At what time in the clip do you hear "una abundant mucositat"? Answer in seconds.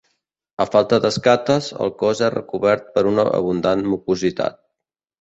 3.13-4.63